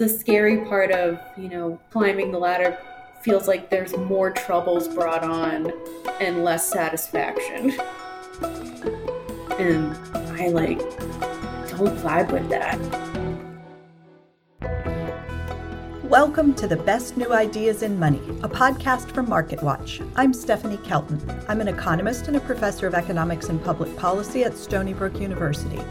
[0.00, 2.78] The scary part of, you know, climbing the ladder
[3.20, 5.70] feels like there's more troubles brought on
[6.22, 7.78] and less satisfaction.
[9.58, 9.94] And
[10.40, 10.78] I like
[11.68, 12.78] don't vibe with that.
[16.04, 20.10] Welcome to the Best New Ideas in Money, a podcast from MarketWatch.
[20.16, 21.20] I'm Stephanie Kelton.
[21.46, 25.82] I'm an economist and a professor of economics and public policy at Stony Brook University.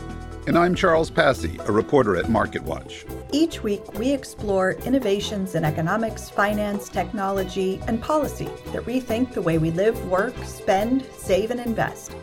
[0.47, 3.18] And I'm Charles Passy, a reporter at MarketWatch.
[3.31, 9.59] Each week, we explore innovations in economics, finance, technology, and policy that rethink the way
[9.59, 12.15] we live, work, spend, save, and invest.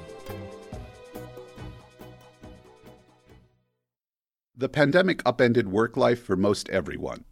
[4.57, 7.25] The pandemic upended work life for most everyone.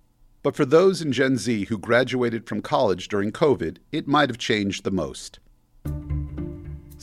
[0.45, 4.39] But for those in Gen Z who graduated from college during COVID, it might have
[4.39, 5.41] changed the most.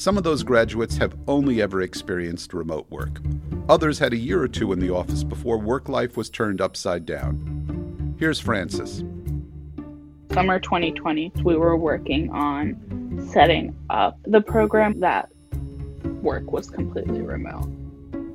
[0.02, 3.22] Some of those graduates have only ever experienced remote work.
[3.70, 7.06] Others had a year or two in the office before work life was turned upside
[7.06, 8.16] down.
[8.18, 9.04] Here's Francis.
[10.34, 15.30] Summer 2020, we were working on setting up the program that
[16.24, 17.70] work was completely remote.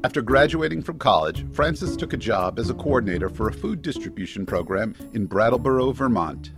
[0.05, 4.47] After graduating from college, Francis took a job as a coordinator for a food distribution
[4.47, 6.53] program in Brattleboro, Vermont.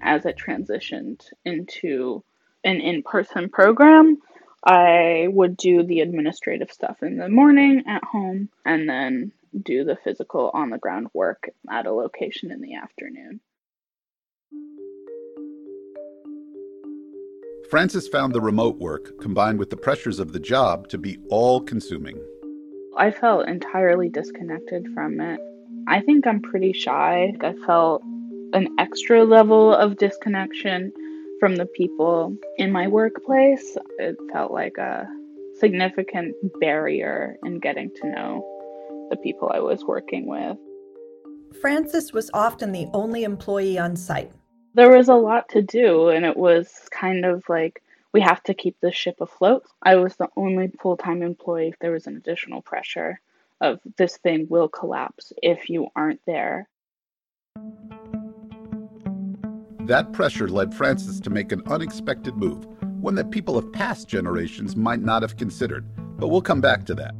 [0.00, 2.24] As it transitioned into
[2.64, 4.18] an in person program,
[4.64, 9.96] I would do the administrative stuff in the morning at home and then do the
[10.02, 13.40] physical on the ground work at a location in the afternoon.
[17.70, 21.60] Francis found the remote work combined with the pressures of the job to be all
[21.60, 22.18] consuming.
[22.96, 25.40] I felt entirely disconnected from it.
[25.88, 27.32] I think I'm pretty shy.
[27.40, 28.02] I felt
[28.52, 30.92] an extra level of disconnection
[31.40, 33.76] from the people in my workplace.
[33.98, 35.08] It felt like a
[35.58, 40.56] significant barrier in getting to know the people I was working with.
[41.60, 44.32] Francis was often the only employee on site.
[44.74, 48.54] There was a lot to do, and it was kind of like we have to
[48.54, 49.64] keep the ship afloat.
[49.82, 51.74] I was the only full time employee.
[51.80, 53.20] There was an additional pressure
[53.60, 56.68] of this thing will collapse if you aren't there.
[59.86, 62.64] That pressure led Francis to make an unexpected move,
[63.02, 65.84] one that people of past generations might not have considered,
[66.18, 67.14] but we'll come back to that.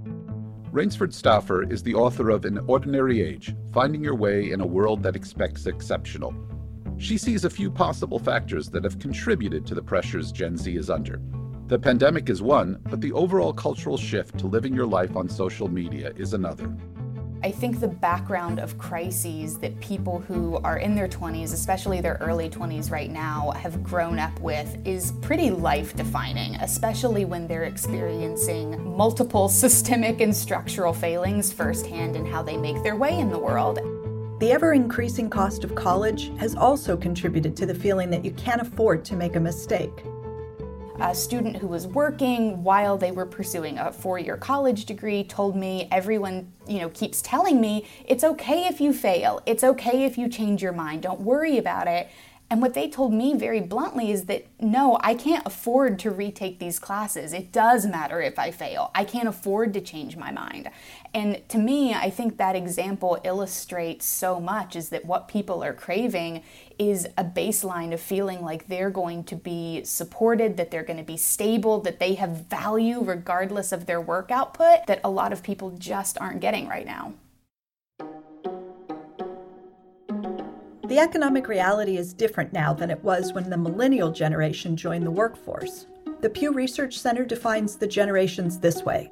[0.72, 5.02] Rainesford Stauffer is the author of An Ordinary Age Finding Your Way in a World
[5.02, 6.34] That Expects Exceptional.
[6.96, 10.88] She sees a few possible factors that have contributed to the pressures Gen Z is
[10.88, 11.20] under.
[11.66, 15.68] The pandemic is one, but the overall cultural shift to living your life on social
[15.68, 16.74] media is another.
[17.44, 22.16] I think the background of crises that people who are in their 20s, especially their
[22.22, 27.64] early 20s right now, have grown up with is pretty life defining, especially when they're
[27.64, 33.38] experiencing multiple systemic and structural failings firsthand in how they make their way in the
[33.38, 33.78] world.
[34.40, 38.62] The ever increasing cost of college has also contributed to the feeling that you can't
[38.62, 40.02] afford to make a mistake
[41.00, 45.88] a student who was working while they were pursuing a four-year college degree told me
[45.90, 49.42] everyone you know keeps telling me it's okay if you fail.
[49.46, 51.02] It's okay if you change your mind.
[51.02, 52.08] Don't worry about it
[52.50, 56.58] and what they told me very bluntly is that no, I can't afford to retake
[56.58, 57.32] these classes.
[57.32, 58.90] It does matter if I fail.
[58.94, 60.70] I can't afford to change my mind.
[61.14, 65.72] And to me, I think that example illustrates so much is that what people are
[65.72, 66.42] craving
[66.78, 71.02] is a baseline of feeling like they're going to be supported, that they're going to
[71.02, 75.42] be stable, that they have value regardless of their work output that a lot of
[75.42, 77.14] people just aren't getting right now.
[80.94, 85.10] The economic reality is different now than it was when the millennial generation joined the
[85.10, 85.86] workforce.
[86.20, 89.10] The Pew Research Center defines the generations this way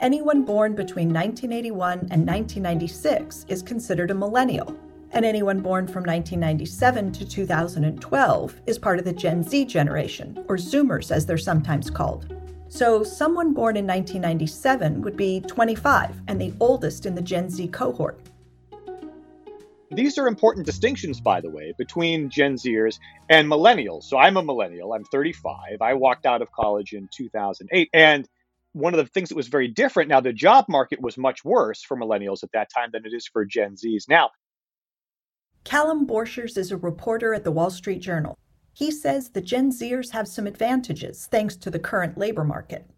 [0.00, 4.76] Anyone born between 1981 and 1996 is considered a millennial,
[5.12, 10.56] and anyone born from 1997 to 2012 is part of the Gen Z generation, or
[10.56, 12.34] Zoomers as they're sometimes called.
[12.66, 17.68] So, someone born in 1997 would be 25 and the oldest in the Gen Z
[17.68, 18.18] cohort.
[19.92, 22.98] These are important distinctions, by the way, between Gen Zers
[23.28, 24.04] and millennials.
[24.04, 25.82] So I'm a millennial, I'm 35.
[25.82, 27.88] I walked out of college in 2008.
[27.92, 28.28] And
[28.72, 31.82] one of the things that was very different now, the job market was much worse
[31.82, 34.30] for millennials at that time than it is for Gen Zs now.
[35.64, 38.38] Callum Borchers is a reporter at the Wall Street Journal.
[38.72, 42.88] He says the Gen Zers have some advantages thanks to the current labor market.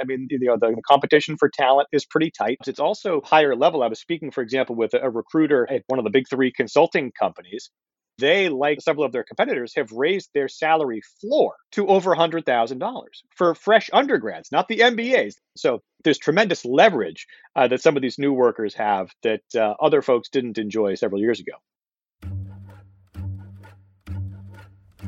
[0.00, 2.58] I mean, you know, the, the, competition for talent is pretty tight.
[2.66, 3.82] It's also higher level.
[3.82, 7.12] I was speaking, for example, with a recruiter at one of the big three consulting
[7.18, 7.70] companies.
[8.18, 13.02] They, like several of their competitors, have raised their salary floor to over $100,000
[13.36, 15.34] for fresh undergrads, not the MBAs.
[15.56, 20.00] So there's tremendous leverage uh, that some of these new workers have that uh, other
[20.00, 21.52] folks didn't enjoy several years ago.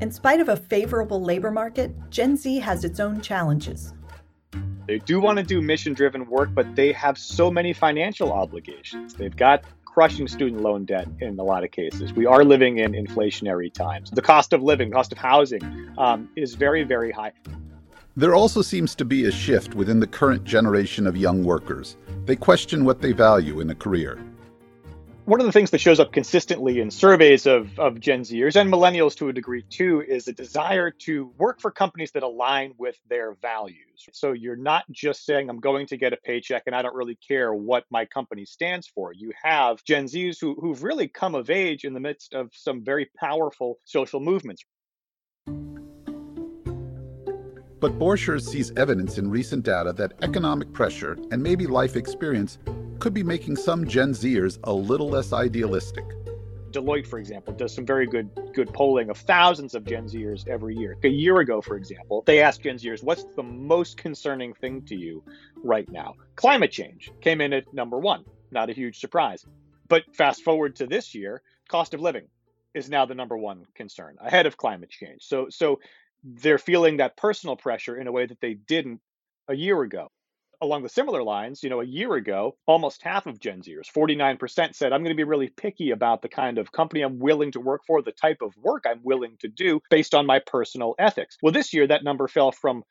[0.01, 3.95] In spite of a favorable labor market, Gen Z has its own challenges.
[4.89, 9.13] They do want to do mission driven work, but they have so many financial obligations.
[9.13, 12.15] They've got crushing student loan debt in a lot of cases.
[12.15, 14.11] We are living in inflationary times.
[14.11, 17.33] The cost of living, cost of housing um, is very, very high.
[18.17, 21.99] There also seems to be a shift within the current generation of young workers.
[22.25, 24.19] They question what they value in a career
[25.29, 28.73] one of the things that shows up consistently in surveys of, of Gen Zers and
[28.73, 32.97] millennials to a degree too is a desire to work for companies that align with
[33.11, 34.09] their values.
[34.13, 37.17] So you're not just saying, I'm going to get a paycheck and I don't really
[37.17, 39.13] care what my company stands for.
[39.13, 42.83] You have Gen Zs who, who've really come of age in the midst of some
[42.83, 44.65] very powerful social movements.
[47.81, 52.59] But Borchers sees evidence in recent data that economic pressure and maybe life experience
[52.99, 56.05] could be making some Gen Zers a little less idealistic.
[56.71, 60.77] Deloitte, for example, does some very good good polling of thousands of Gen Zers every
[60.77, 60.97] year.
[61.03, 64.97] A year ago, for example, they asked Gen Zers, "What's the most concerning thing to
[64.97, 65.23] you
[65.63, 68.25] right now?" Climate change came in at number one.
[68.51, 69.47] Not a huge surprise.
[69.89, 72.29] But fast forward to this year, cost of living
[72.75, 75.23] is now the number one concern, ahead of climate change.
[75.23, 75.81] So so
[76.23, 79.01] they're feeling that personal pressure in a way that they didn't
[79.47, 80.11] a year ago
[80.61, 84.75] along the similar lines, you know, a year ago, almost half of Gen Zers, 49%,
[84.75, 87.61] said, I'm going to be really picky about the kind of company I'm willing to
[87.61, 91.37] work for, the type of work I'm willing to do based on my personal ethics.
[91.43, 92.83] Well, this year, that number fell from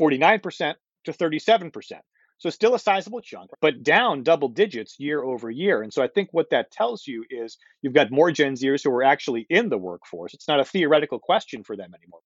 [0.00, 0.74] 49%
[1.04, 1.92] to 37%.
[2.38, 5.82] So still a sizable chunk, but down double digits year over year.
[5.82, 8.90] And so I think what that tells you is you've got more Gen Zers who
[8.92, 10.32] are actually in the workforce.
[10.32, 12.20] It's not a theoretical question for them anymore.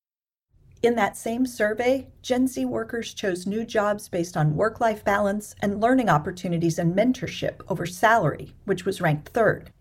[0.84, 5.54] In that same survey, Gen Z workers chose new jobs based on work life balance
[5.62, 9.72] and learning opportunities and mentorship over salary, which was ranked third.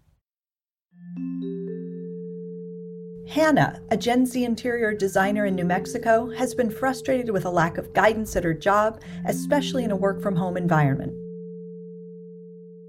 [3.28, 7.78] Hannah, a Gen Z interior designer in New Mexico, has been frustrated with a lack
[7.78, 11.12] of guidance at her job, especially in a work from home environment.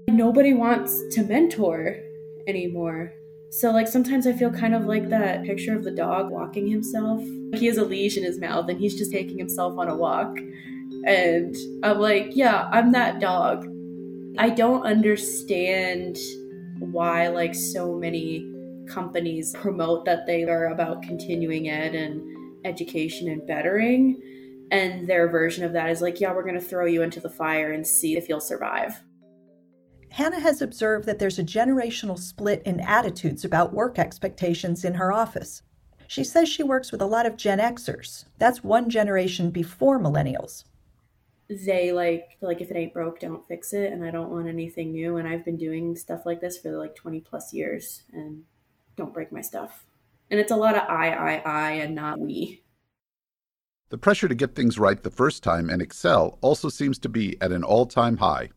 [0.07, 1.97] Nobody wants to mentor
[2.47, 3.11] anymore.
[3.51, 7.21] So, like, sometimes I feel kind of like that picture of the dog walking himself.
[7.53, 10.37] He has a leash in his mouth and he's just taking himself on a walk.
[11.05, 13.65] And I'm like, yeah, I'm that dog.
[14.37, 16.17] I don't understand
[16.79, 18.51] why, like, so many
[18.89, 22.21] companies promote that they are about continuing ed and
[22.65, 24.21] education and bettering.
[24.71, 27.29] And their version of that is like, yeah, we're going to throw you into the
[27.29, 29.01] fire and see if you'll survive.
[30.15, 35.11] Hannah has observed that there's a generational split in attitudes about work expectations in her
[35.11, 35.61] office.
[36.07, 38.23] She says she works with a lot of Gen Xers.
[38.37, 40.63] That's one generation before millennials.
[41.49, 44.93] They like like if it ain't broke, don't fix it, and I don't want anything
[44.93, 45.17] new.
[45.17, 48.43] And I've been doing stuff like this for like twenty plus years, and
[48.95, 49.85] don't break my stuff.
[50.31, 52.63] And it's a lot of I, I, I, and not we.
[53.89, 57.35] The pressure to get things right the first time and excel also seems to be
[57.41, 58.51] at an all time high.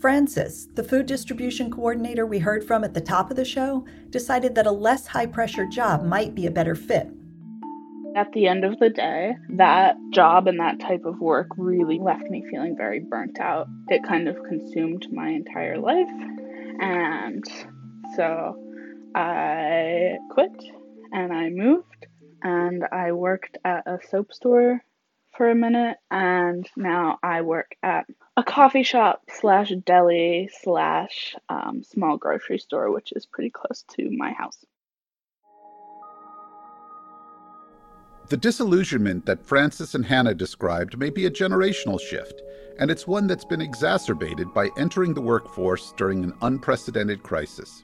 [0.00, 4.54] Francis, the food distribution coordinator we heard from at the top of the show, decided
[4.54, 7.06] that a less high pressure job might be a better fit.
[8.16, 12.24] At the end of the day, that job and that type of work really left
[12.30, 13.68] me feeling very burnt out.
[13.88, 16.08] It kind of consumed my entire life.
[16.80, 17.44] And
[18.16, 18.56] so
[19.14, 20.64] I quit
[21.12, 22.06] and I moved
[22.42, 24.82] and I worked at a soap store
[25.36, 28.06] for a minute and now I work at
[28.36, 34.10] a coffee shop slash deli slash um, small grocery store, which is pretty close to
[34.10, 34.64] my house.
[38.28, 42.42] The disillusionment that Francis and Hannah described may be a generational shift,
[42.78, 47.82] and it's one that's been exacerbated by entering the workforce during an unprecedented crisis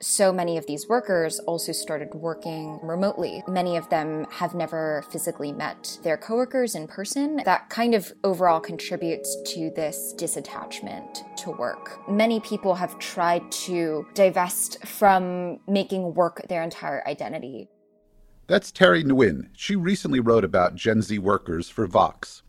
[0.00, 3.42] so many of these workers also started working remotely.
[3.46, 7.40] Many of them have never physically met their coworkers in person.
[7.44, 12.00] That kind of overall contributes to this disattachment to work.
[12.08, 17.68] Many people have tried to divest from making work their entire identity.
[18.46, 19.48] That's Terry Nguyen.
[19.52, 22.42] She recently wrote about Gen Z workers for Vox.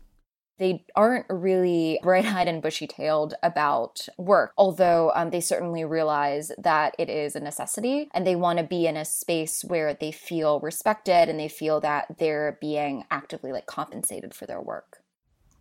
[0.58, 6.52] They aren't really bright eyed and bushy tailed about work, although um, they certainly realize
[6.58, 10.12] that it is a necessity and they want to be in a space where they
[10.12, 15.02] feel respected and they feel that they're being actively like compensated for their work.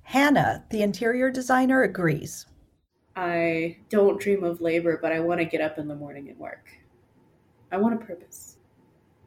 [0.04, 2.46] Hannah, the interior designer, agrees.
[3.16, 6.38] I don't dream of labor, but I want to get up in the morning and
[6.38, 6.68] work.
[7.72, 8.58] I want a purpose.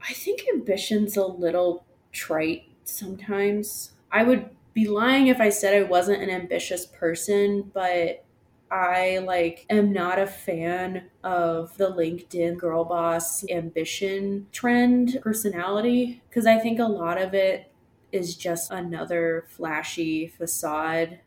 [0.06, 3.92] I think ambition's a little trite sometimes.
[4.12, 8.24] I would be lying if I said I wasn't an ambitious person, but
[8.70, 16.44] I like am not a fan of the LinkedIn girl boss ambition trend personality because
[16.44, 17.70] I think a lot of it
[18.10, 21.20] is just another flashy facade.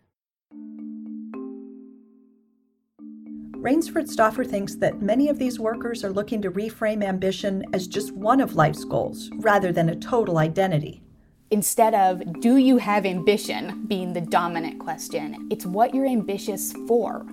[3.57, 8.11] Rainesford Stauffer thinks that many of these workers are looking to reframe ambition as just
[8.13, 11.01] one of life's goals rather than a total identity.
[11.49, 17.25] Instead of, do you have ambition being the dominant question, it's what you're ambitious for.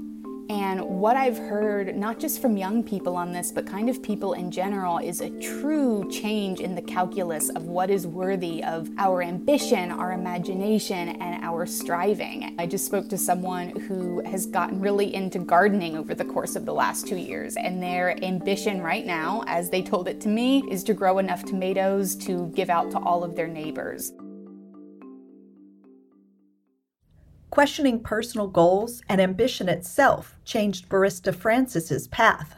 [0.51, 4.35] And what I've heard, not just from young people on this, but kind of people
[4.35, 9.23] in general, is a true change in the calculus of what is worthy of our
[9.23, 12.55] ambition, our imagination, and our striving.
[12.59, 16.67] I just spoke to someone who has gotten really into gardening over the course of
[16.67, 20.63] the last two years, and their ambition right now, as they told it to me,
[20.71, 24.13] is to grow enough tomatoes to give out to all of their neighbors.
[27.55, 32.57] Questioning personal goals and ambition itself changed barista Francis's path.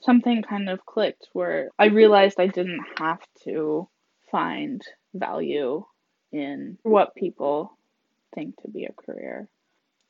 [0.00, 3.90] Something kind of clicked where I realized I didn't have to
[4.30, 4.80] find
[5.12, 5.84] value
[6.32, 7.76] in what people
[8.34, 9.50] think to be a career.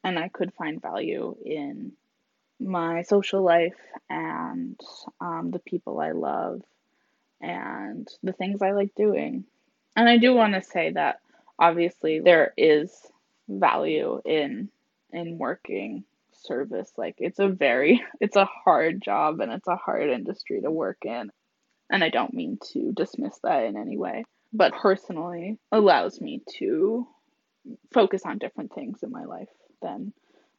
[0.05, 1.91] And I could find value in
[2.61, 3.75] my social life
[4.09, 4.79] and
[5.21, 6.63] um, the people I love
[7.41, 9.47] and the things I like doing.
[9.97, 11.19] And I do want to say that
[11.59, 12.93] obviously there is
[13.59, 14.71] value in
[15.13, 16.93] in working service.
[16.97, 20.99] Like it's a very it's a hard job and it's a hard industry to work
[21.05, 21.31] in.
[21.93, 27.07] And i don't mean to dismiss that in any way but personally allows me to
[27.93, 29.49] focus on different things in my life
[29.83, 30.13] than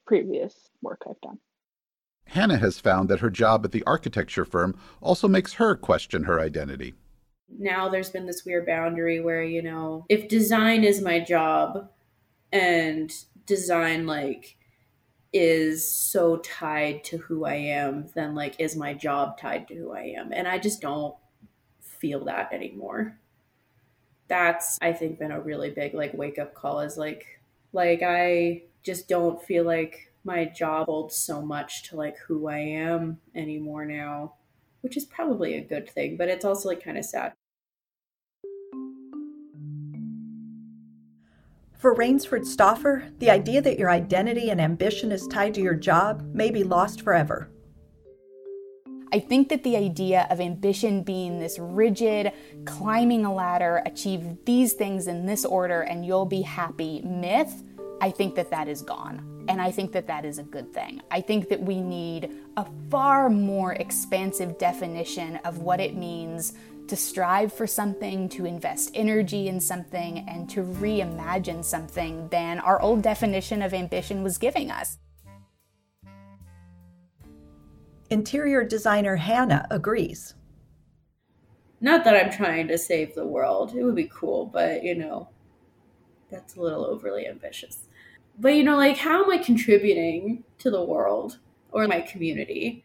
[0.06, 1.40] previous work i've done.
[2.26, 6.40] Hannah has found that her job at the architecture firm also makes her question her
[6.40, 6.94] identity.
[7.50, 11.90] Now there's been this weird boundary where you know if design is my job
[12.52, 13.14] and
[13.46, 14.58] design like
[15.34, 19.94] is so tied to who I am, then like is my job tied to who
[19.94, 20.32] I am?
[20.34, 21.16] And I just don't
[21.82, 23.18] feel that anymore.
[24.28, 27.26] That's I think been a really big like wake up call is like
[27.74, 32.60] like I just don't feel like my job holds so much to like who I
[32.60, 34.36] am anymore now,
[34.82, 37.34] which is probably a good thing, but it's also like kind of sad.
[41.82, 46.22] For Rainesford Stauffer, the idea that your identity and ambition is tied to your job
[46.32, 47.50] may be lost forever.
[49.12, 52.34] I think that the idea of ambition being this rigid,
[52.66, 57.64] climbing a ladder, achieve these things in this order and you'll be happy myth,
[58.00, 59.46] I think that that is gone.
[59.50, 61.02] And I think that that is a good thing.
[61.10, 66.54] I think that we need a far more expansive definition of what it means
[66.92, 72.82] to strive for something, to invest energy in something, and to reimagine something than our
[72.82, 74.98] old definition of ambition was giving us.
[78.10, 80.34] Interior designer Hannah agrees.
[81.80, 83.74] Not that I'm trying to save the world.
[83.74, 85.30] It would be cool, but you know,
[86.30, 87.88] that's a little overly ambitious.
[88.38, 91.40] But you know, like, how am I contributing to the world
[91.72, 92.84] or my community?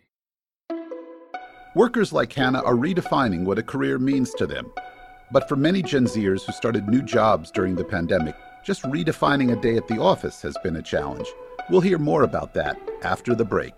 [1.77, 4.73] Workers like Hannah are redefining what a career means to them.
[5.31, 9.61] But for many Gen Zers who started new jobs during the pandemic, just redefining a
[9.61, 11.29] day at the office has been a challenge.
[11.69, 13.75] We'll hear more about that after the break.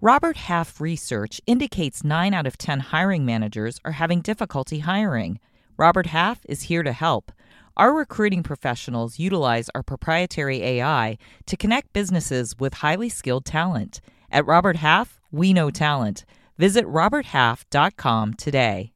[0.00, 5.40] Robert Half research indicates 9 out of 10 hiring managers are having difficulty hiring.
[5.76, 7.32] Robert Half is here to help.
[7.76, 14.00] Our recruiting professionals utilize our proprietary AI to connect businesses with highly skilled talent.
[14.32, 16.24] At Robert Half, we know talent.
[16.56, 18.92] Visit roberthalf.com today.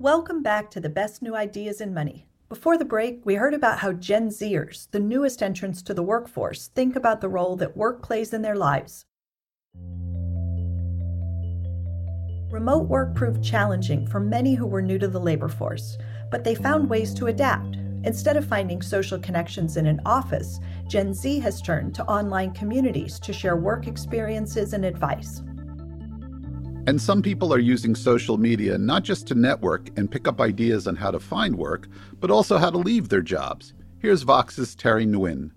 [0.00, 2.26] Welcome back to the best new ideas in money.
[2.48, 6.66] Before the break, we heard about how Gen Zers, the newest entrants to the workforce,
[6.68, 9.04] think about the role that work plays in their lives.
[12.50, 15.96] Remote work proved challenging for many who were new to the labor force,
[16.32, 17.76] but they found ways to adapt.
[18.02, 23.20] Instead of finding social connections in an office, Gen Z has turned to online communities
[23.20, 25.42] to share work experiences and advice.
[26.88, 30.88] And some people are using social media not just to network and pick up ideas
[30.88, 31.86] on how to find work,
[32.18, 33.74] but also how to leave their jobs.
[34.00, 35.52] Here's Vox's Terry Nguyen.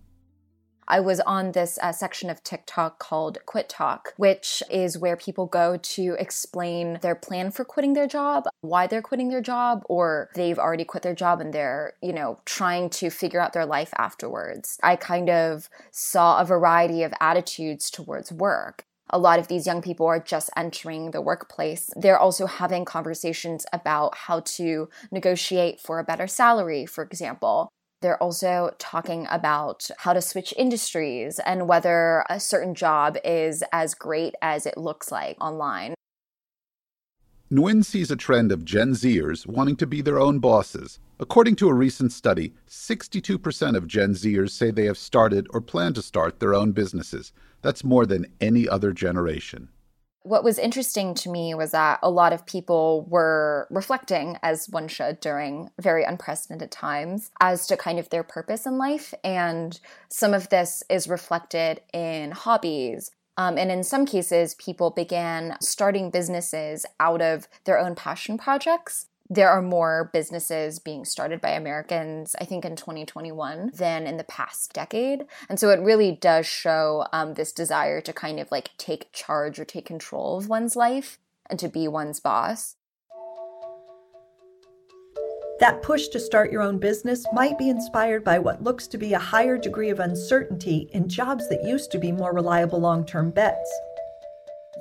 [0.87, 5.77] I was on this uh, section of TikTok called QuitTok, which is where people go
[5.77, 10.59] to explain their plan for quitting their job, why they're quitting their job, or they've
[10.59, 14.79] already quit their job and they're, you know, trying to figure out their life afterwards.
[14.83, 19.81] I kind of saw a variety of attitudes towards work a lot of these young
[19.81, 21.91] people are just entering the workplace.
[21.95, 27.69] They're also having conversations about how to negotiate for a better salary, for example.
[28.03, 33.95] They're also talking about how to switch industries and whether a certain job is as
[33.95, 35.93] great as it looks like online.
[37.49, 40.99] Nguyen sees a trend of Gen Zers wanting to be their own bosses.
[41.17, 45.93] According to a recent study, 62% of Gen Zers say they have started or plan
[45.93, 47.31] to start their own businesses.
[47.61, 49.69] That's more than any other generation.
[50.23, 54.87] What was interesting to me was that a lot of people were reflecting, as one
[54.87, 59.13] should during very unprecedented times, as to kind of their purpose in life.
[59.23, 59.77] And
[60.09, 63.11] some of this is reflected in hobbies.
[63.37, 69.07] Um, and in some cases, people began starting businesses out of their own passion projects
[69.33, 74.23] there are more businesses being started by Americans, I think, in 2021 than in the
[74.23, 75.25] past decade.
[75.49, 79.59] And so it really does show um, this desire to kind of like take charge
[79.59, 82.75] or take control of one's life and to be one's boss.
[85.59, 89.13] That push to start your own business might be inspired by what looks to be
[89.13, 93.31] a higher degree of uncertainty in jobs that used to be more reliable long term
[93.31, 93.71] bets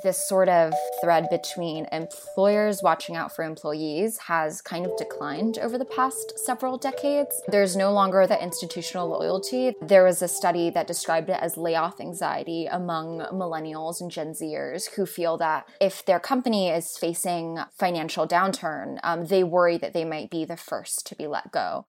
[0.02, 5.78] this sort of thread between employers watching out for employees has kind of declined over
[5.78, 7.42] the past several decades.
[7.49, 9.75] There's no longer the institutional loyalty.
[9.80, 14.90] There was a study that described it as layoff anxiety among millennials and Gen Zers
[14.94, 20.04] who feel that if their company is facing financial downturn, um, they worry that they
[20.04, 21.86] might be the first to be let go.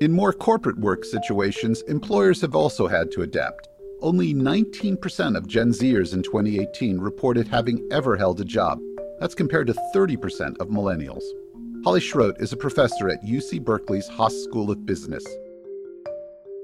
[0.00, 3.68] In more corporate work situations, employers have also had to adapt.
[4.00, 8.80] Only 19% of Gen Zers in 2018 reported having ever held a job.
[9.18, 11.22] That's compared to 30% of millennials.
[11.84, 15.26] Holly Schroth is a professor at UC Berkeley's Haas School of Business.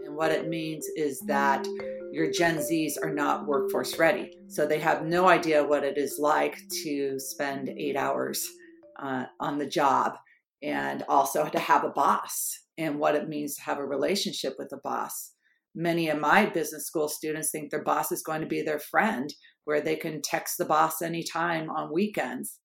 [0.07, 1.69] And what it means is that
[2.13, 4.39] your Gen Zs are not workforce ready.
[4.49, 8.51] So they have no idea what it is like to spend eight hours
[8.99, 10.17] uh, on the job
[10.63, 14.73] and also to have a boss and what it means to have a relationship with
[14.73, 15.33] a boss.
[15.75, 19.33] Many of my business school students think their boss is going to be their friend,
[19.65, 22.61] where they can text the boss anytime on weekends.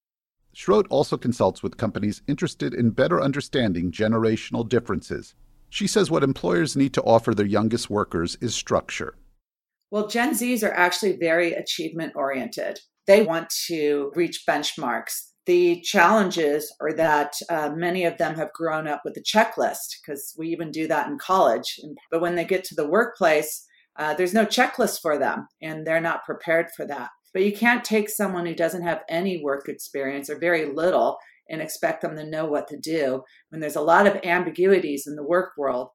[0.56, 5.34] Schroth also consults with companies interested in better understanding generational differences.
[5.70, 9.16] She says what employers need to offer their youngest workers is structure.
[9.90, 12.80] Well, Gen Zs are actually very achievement oriented.
[13.08, 15.31] They want to reach benchmarks.
[15.48, 20.36] The challenges are that uh, many of them have grown up with a checklist because
[20.38, 21.80] we even do that in college.
[22.12, 23.66] But when they get to the workplace,
[23.98, 27.10] uh, there's no checklist for them and they're not prepared for that.
[27.34, 31.18] But you can't take someone who doesn't have any work experience or very little
[31.50, 35.16] and expect them to know what to do when there's a lot of ambiguities in
[35.16, 35.90] the work world.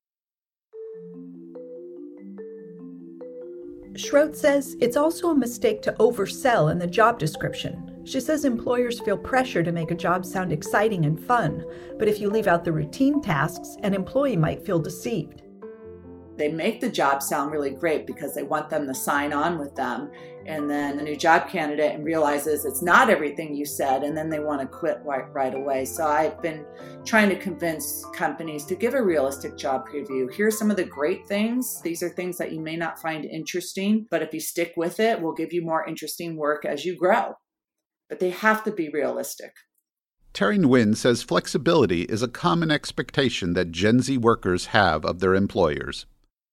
[3.93, 7.96] Schroth says it's also a mistake to oversell in the job description.
[8.07, 11.65] She says employers feel pressure to make a job sound exciting and fun,
[11.99, 15.43] but if you leave out the routine tasks, an employee might feel deceived.
[16.37, 19.75] They make the job sound really great because they want them to sign on with
[19.75, 20.13] them.
[20.47, 24.39] And then the new job candidate realizes it's not everything you said, and then they
[24.39, 25.85] want to quit right, right away.
[25.85, 26.65] So I've been
[27.05, 30.33] trying to convince companies to give a realistic job preview.
[30.33, 31.81] Here's some of the great things.
[31.83, 35.21] These are things that you may not find interesting, but if you stick with it,
[35.21, 37.35] will give you more interesting work as you grow
[38.09, 39.53] but they have to be realistic.
[40.33, 45.35] Terry Nguyen says flexibility is a common expectation that Gen Z workers have of their
[45.35, 46.07] employers.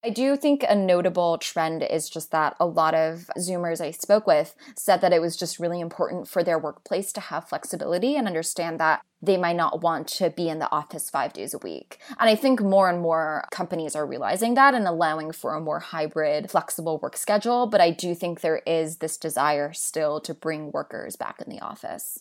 [0.05, 4.27] I do think a notable trend is just that a lot of Zoomers I spoke
[4.27, 8.27] with said that it was just really important for their workplace to have flexibility and
[8.27, 11.99] understand that they might not want to be in the office five days a week.
[12.19, 15.79] And I think more and more companies are realizing that and allowing for a more
[15.79, 17.67] hybrid, flexible work schedule.
[17.67, 21.61] But I do think there is this desire still to bring workers back in the
[21.61, 22.19] office.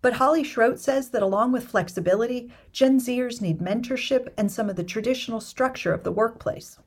[0.00, 4.76] But Holly Schroth says that along with flexibility, Gen Zers need mentorship and some of
[4.76, 6.78] the traditional structure of the workplace.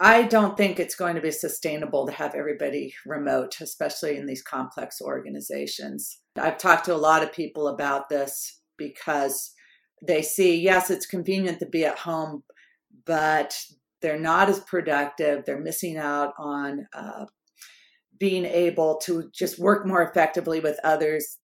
[0.00, 4.42] I don't think it's going to be sustainable to have everybody remote, especially in these
[4.42, 6.20] complex organizations.
[6.36, 9.52] I've talked to a lot of people about this because
[10.06, 12.44] they see, yes, it's convenient to be at home,
[13.06, 13.58] but
[14.00, 15.44] they're not as productive.
[15.44, 17.24] They're missing out on uh,
[18.20, 21.38] being able to just work more effectively with others.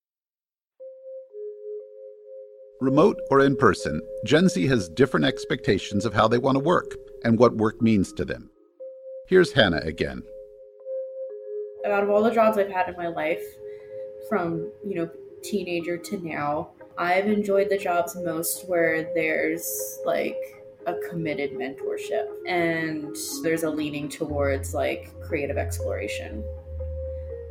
[2.84, 6.96] Remote or in person, Gen Z has different expectations of how they want to work
[7.24, 8.50] and what work means to them.
[9.26, 10.22] Here's Hannah again.
[11.86, 13.42] Out of all the jobs I've had in my life,
[14.28, 15.10] from you know
[15.42, 20.36] teenager to now, I've enjoyed the jobs most where there's like
[20.86, 26.44] a committed mentorship and there's a leaning towards like creative exploration.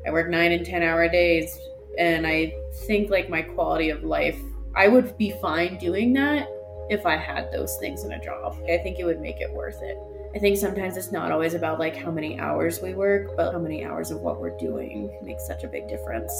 [0.05, 1.57] I work nine and 10 hour days,
[1.97, 2.53] and I
[2.85, 4.39] think like my quality of life,
[4.75, 6.49] I would be fine doing that
[6.89, 8.57] if I had those things in a job.
[8.69, 9.97] I think it would make it worth it.
[10.35, 13.59] I think sometimes it's not always about like how many hours we work, but how
[13.59, 16.33] many hours of what we're doing makes such a big difference.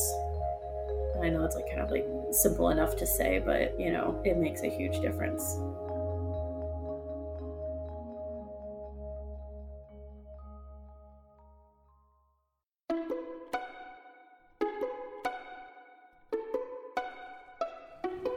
[1.21, 4.37] I know it's like kind of like simple enough to say, but you know, it
[4.37, 5.57] makes a huge difference.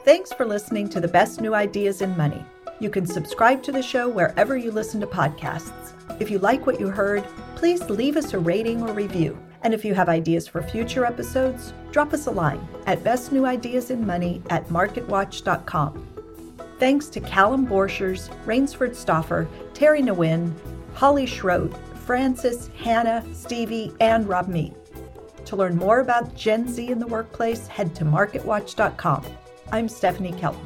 [0.05, 2.45] Thanks for listening to the best new ideas in money.
[2.79, 5.93] You can subscribe to the show wherever you listen to podcasts.
[6.21, 9.39] If you like what you heard, please leave us a rating or review.
[9.63, 14.69] And if you have ideas for future episodes, drop us a line at bestnewideasinmoney at
[14.69, 16.07] marketwatch.com.
[16.79, 20.53] Thanks to Callum Borchers, Rainesford Stauffer, Terry Nguyen,
[20.95, 24.75] Holly Schroth, Francis, Hannah, Stevie, and Rob Mead.
[25.47, 29.25] To learn more about Gen Z in the workplace, head to marketwatch.com.
[29.73, 30.65] I'm Stephanie Kelton.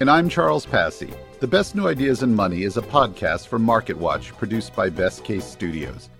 [0.00, 1.12] And I'm Charles Passy.
[1.38, 5.44] The Best New Ideas in Money is a podcast from MarketWatch produced by Best Case
[5.44, 6.10] Studios.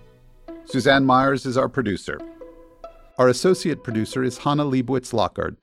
[0.67, 2.21] Suzanne Myers is our producer.
[3.19, 5.57] Our associate producer is Hannah Liebowitz Lockard.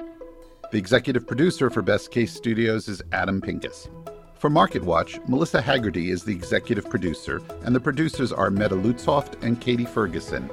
[0.73, 3.87] The executive producer for Best Case Studios is Adam Pincus.
[4.35, 9.61] For MarketWatch, Melissa Haggerty is the executive producer, and the producers are Meta Lutzoft and
[9.61, 10.49] Katie Ferguson.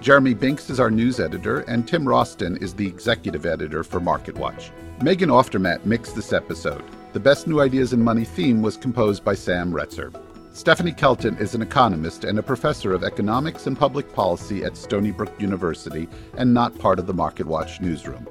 [0.00, 4.70] Jeremy Binckes is our news editor, and Tim Roston is the executive editor for MarketWatch.
[5.02, 6.84] Megan Oftermatt mixed this episode.
[7.14, 10.14] The Best New Ideas in Money theme was composed by Sam Retzer.
[10.52, 15.10] Stephanie Kelton is an economist and a professor of economics and public policy at Stony
[15.10, 18.28] Brook University and not part of the MarketWatch newsroom.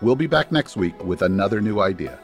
[0.00, 2.18] We'll be back next week with another new idea.